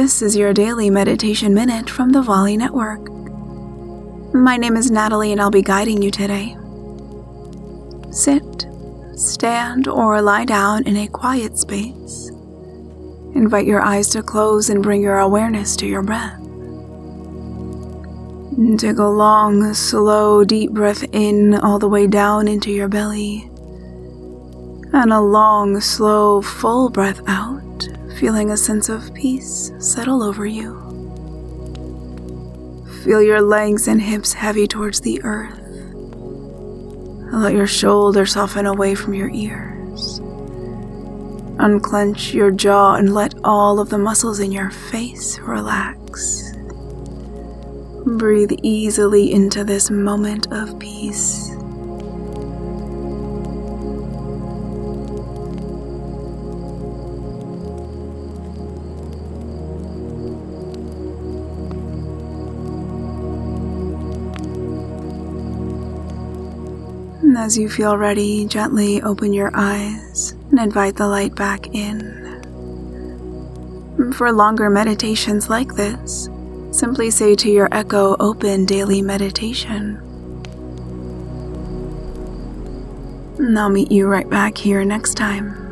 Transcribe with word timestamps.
This 0.00 0.22
is 0.22 0.36
your 0.36 0.54
daily 0.54 0.90
meditation 0.90 1.52
minute 1.52 1.90
from 1.90 2.10
the 2.10 2.22
Volley 2.22 2.56
Network. 2.56 3.10
My 4.32 4.56
name 4.56 4.76
is 4.76 4.92
Natalie 4.92 5.32
and 5.32 5.40
I'll 5.40 5.50
be 5.50 5.60
guiding 5.60 6.00
you 6.00 6.12
today. 6.12 6.56
Sit, 8.12 8.68
stand, 9.16 9.88
or 9.88 10.22
lie 10.22 10.44
down 10.44 10.86
in 10.86 10.96
a 10.98 11.08
quiet 11.08 11.58
space. 11.58 12.28
Invite 13.34 13.66
your 13.66 13.80
eyes 13.80 14.08
to 14.10 14.22
close 14.22 14.70
and 14.70 14.84
bring 14.84 15.02
your 15.02 15.18
awareness 15.18 15.74
to 15.78 15.86
your 15.88 16.02
breath. 16.02 16.38
Take 18.78 18.98
a 18.98 19.02
long, 19.02 19.74
slow, 19.74 20.44
deep 20.44 20.70
breath 20.70 21.02
in 21.10 21.56
all 21.56 21.80
the 21.80 21.88
way 21.88 22.06
down 22.06 22.46
into 22.46 22.70
your 22.70 22.86
belly, 22.86 23.50
and 24.92 25.12
a 25.12 25.20
long, 25.20 25.80
slow, 25.80 26.40
full 26.40 26.88
breath 26.88 27.20
out 27.26 27.57
feeling 28.18 28.50
a 28.50 28.56
sense 28.56 28.88
of 28.88 29.14
peace 29.14 29.70
settle 29.78 30.22
over 30.22 30.44
you. 30.44 30.74
Feel 33.04 33.22
your 33.22 33.40
legs 33.40 33.86
and 33.86 34.02
hips 34.02 34.32
heavy 34.32 34.66
towards 34.66 35.00
the 35.00 35.22
earth. 35.22 35.58
Let 37.32 37.52
your 37.52 37.68
shoulders 37.68 38.32
soften 38.32 38.66
away 38.66 38.96
from 38.96 39.14
your 39.14 39.30
ears. 39.30 40.18
Unclench 41.60 42.34
your 42.34 42.50
jaw 42.50 42.94
and 42.94 43.14
let 43.14 43.34
all 43.44 43.78
of 43.78 43.88
the 43.88 43.98
muscles 43.98 44.40
in 44.40 44.50
your 44.50 44.70
face 44.70 45.38
relax. 45.38 46.52
Breathe 48.04 48.52
easily 48.62 49.32
into 49.32 49.62
this 49.62 49.90
moment 49.90 50.50
of 50.52 50.78
peace. 50.78 51.57
As 67.36 67.58
you 67.58 67.68
feel 67.68 67.96
ready, 67.96 68.46
gently 68.46 69.02
open 69.02 69.32
your 69.32 69.50
eyes 69.54 70.36
and 70.50 70.58
invite 70.58 70.96
the 70.96 71.06
light 71.06 71.34
back 71.34 71.66
in. 71.74 72.16
For 74.16 74.30
longer 74.32 74.70
meditations 74.70 75.48
like 75.48 75.74
this, 75.74 76.28
simply 76.70 77.10
say 77.10 77.34
to 77.36 77.50
your 77.50 77.68
echo 77.72 78.16
open 78.20 78.66
daily 78.66 79.02
meditation. 79.02 79.96
And 83.38 83.58
I'll 83.58 83.68
meet 83.68 83.90
you 83.90 84.06
right 84.06 84.28
back 84.28 84.56
here 84.56 84.84
next 84.84 85.14
time. 85.14 85.67